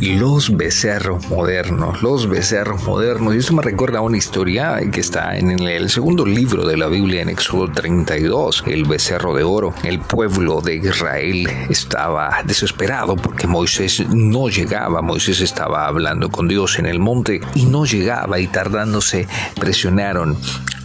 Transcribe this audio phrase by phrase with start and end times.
[0.00, 3.34] Los becerros modernos, los becerros modernos.
[3.34, 6.86] Y esto me recuerda a una historia que está en el segundo libro de la
[6.86, 9.74] Biblia en Éxodo 32, el becerro de oro.
[9.82, 15.02] El pueblo de Israel estaba desesperado porque Moisés no llegaba.
[15.02, 19.28] Moisés estaba hablando con Dios en el monte y no llegaba y tardándose
[19.60, 20.38] presionaron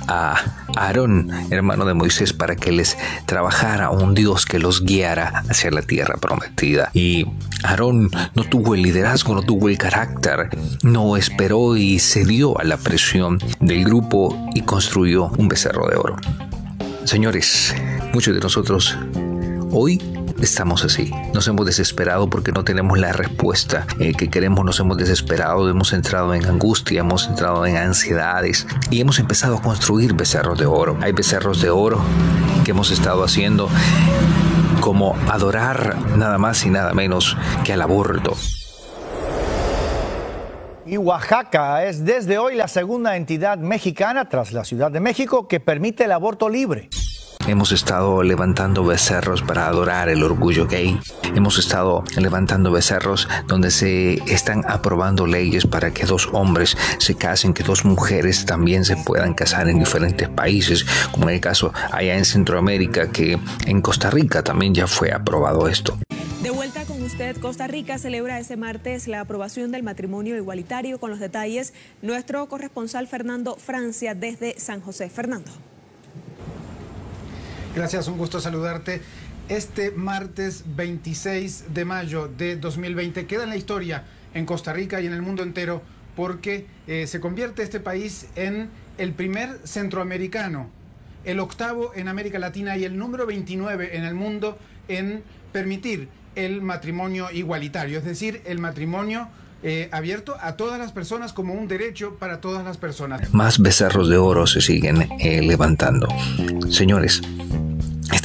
[0.07, 0.35] a
[0.75, 5.81] Aarón, hermano de Moisés, para que les trabajara un Dios que los guiara hacia la
[5.81, 6.89] tierra prometida.
[6.93, 7.25] Y
[7.63, 10.49] Aarón no tuvo el liderazgo, no tuvo el carácter,
[10.83, 16.17] no esperó y cedió a la presión del grupo y construyó un becerro de oro.
[17.05, 17.75] Señores,
[18.13, 18.97] muchos de nosotros
[19.71, 20.01] hoy
[20.41, 21.11] estamos así.
[21.33, 25.93] Nos hemos desesperado porque no tenemos la respuesta eh, que queremos, nos hemos desesperado, hemos
[25.93, 30.97] entrado en angustia, hemos entrado en ansiedades y hemos empezado a construir becerros de oro.
[31.01, 32.01] Hay becerros de oro
[32.63, 33.69] que hemos estado haciendo
[34.81, 38.33] como adorar nada más y nada menos que al aborto.
[40.85, 45.59] Y Oaxaca es desde hoy la segunda entidad mexicana tras la Ciudad de México que
[45.59, 46.89] permite el aborto libre.
[47.47, 50.99] Hemos estado levantando becerros para adorar el orgullo gay.
[51.35, 57.53] Hemos estado levantando becerros donde se están aprobando leyes para que dos hombres se casen,
[57.53, 62.17] que dos mujeres también se puedan casar en diferentes países, como en el caso allá
[62.17, 65.99] en Centroamérica, que en Costa Rica también ya fue aprobado esto.
[66.41, 71.11] De vuelta con usted, Costa Rica celebra ese martes la aprobación del matrimonio igualitario con
[71.11, 71.73] los detalles.
[72.01, 75.11] Nuestro corresponsal Fernando Francia desde San José.
[75.11, 75.51] Fernando.
[77.75, 79.01] Gracias, un gusto saludarte.
[79.49, 85.07] Este martes 26 de mayo de 2020 queda en la historia en Costa Rica y
[85.07, 85.81] en el mundo entero
[86.15, 90.69] porque eh, se convierte este país en el primer centroamericano,
[91.25, 96.61] el octavo en América Latina y el número 29 en el mundo en permitir el
[96.61, 99.27] matrimonio igualitario, es decir, el matrimonio
[99.67, 103.33] eh, abierto a todas las personas como un derecho para todas las personas.
[103.33, 106.07] Más becerros de oro se siguen eh, levantando.
[106.69, 107.44] Señores, es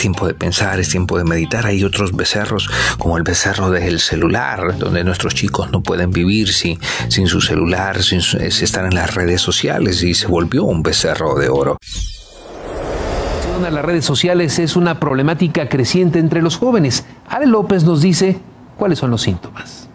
[0.00, 1.66] tiempo de pensar, es tiempo de meditar.
[1.66, 2.69] Hay otros becerros,
[2.99, 8.03] como el becerro del celular, donde nuestros chicos no pueden vivir sin, sin su celular,
[8.03, 11.77] sin, estar en las redes sociales y se volvió un becerro de oro.
[13.62, 17.05] De las redes sociales es una problemática creciente entre los jóvenes.
[17.28, 18.38] Ale López nos dice
[18.77, 19.88] cuáles son los síntomas.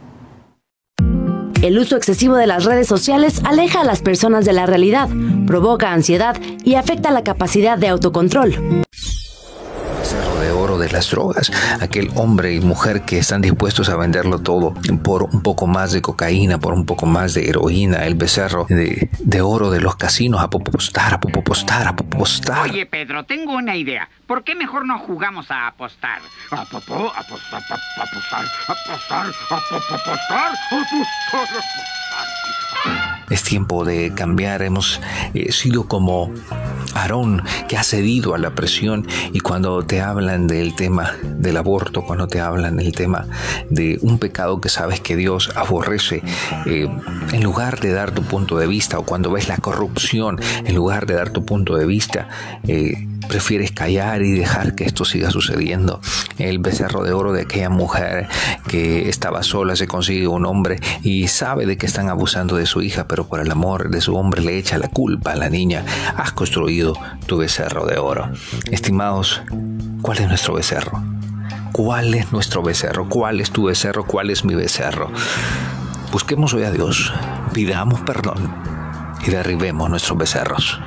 [1.63, 5.09] El uso excesivo de las redes sociales aleja a las personas de la realidad,
[5.47, 8.85] provoca ansiedad y afecta la capacidad de autocontrol
[10.85, 11.51] de las drogas,
[11.81, 14.73] aquel hombre y mujer que están dispuestos a venderlo todo
[15.03, 19.09] por un poco más de cocaína, por un poco más de heroína, el becerro de,
[19.19, 22.69] de oro de los casinos, a popostar, a popostar, a popostar.
[22.69, 24.09] Oye, Pedro, tengo una idea.
[24.27, 26.19] ¿Por qué mejor no jugamos a apostar?
[26.51, 27.65] A popó, apostar, apostar,
[27.97, 30.53] apostar, apostar, apostar,
[31.33, 33.14] apostar.
[33.29, 34.61] Es tiempo de cambiar.
[34.61, 35.01] Hemos
[35.33, 36.31] eh, sido como
[36.93, 42.03] Aarón que ha cedido a la presión y cuando te hablan del tema del aborto,
[42.03, 43.27] cuando te hablan del tema
[43.69, 46.23] de un pecado que sabes que Dios aborrece,
[46.65, 46.87] eh,
[47.33, 51.05] en lugar de dar tu punto de vista o cuando ves la corrupción, en lugar
[51.05, 52.29] de dar tu punto de vista,
[52.67, 55.99] eh, prefieres callar y dejar que esto siga sucediendo.
[56.37, 58.27] El becerro de oro de aquella mujer
[58.67, 62.81] que estaba sola se consigue un hombre y sabe de que están abusando de su
[62.81, 65.85] hija, pero por el amor de su hombre le echa la culpa a la niña.
[66.17, 66.95] Has construido
[67.27, 68.29] tu becerro de oro.
[68.69, 69.41] Estimados,
[70.01, 71.01] ¿cuál es nuestro becerro?
[71.71, 73.07] ¿Cuál es nuestro becerro?
[73.07, 74.03] ¿Cuál es tu becerro?
[74.03, 75.13] ¿Cuál es mi becerro?
[76.11, 77.13] Busquemos hoy a Dios,
[77.53, 78.53] pidamos perdón
[79.25, 80.77] y derribemos nuestros becerros.